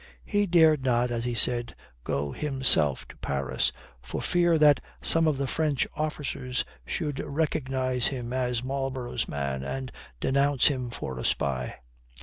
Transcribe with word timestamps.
He 0.25 0.47
dared 0.47 0.83
not, 0.83 1.11
as 1.11 1.25
he 1.25 1.35
said, 1.35 1.75
go 2.03 2.31
himself 2.31 3.07
to 3.09 3.17
Paris, 3.17 3.71
for 4.01 4.19
fear 4.19 4.57
that 4.57 4.79
some 4.99 5.27
of 5.27 5.37
the 5.37 5.45
French 5.45 5.85
officers 5.95 6.65
should 6.87 7.19
recognize 7.19 8.07
him 8.07 8.33
as 8.33 8.63
Marlborough's 8.63 9.27
man 9.27 9.61
and 9.63 9.91
denounce 10.19 10.65
him 10.65 10.89
for 10.89 11.19
a 11.19 11.23
spy. 11.23 11.75